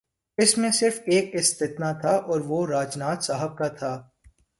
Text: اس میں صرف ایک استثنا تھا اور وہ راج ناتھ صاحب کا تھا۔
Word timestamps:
اس 0.37 0.57
میں 0.57 0.71
صرف 0.71 0.99
ایک 1.05 1.29
استثنا 1.33 1.91
تھا 1.91 2.09
اور 2.09 2.41
وہ 2.41 2.67
راج 2.67 2.97
ناتھ 2.97 3.23
صاحب 3.23 3.57
کا 3.57 3.67
تھا۔ 3.67 4.09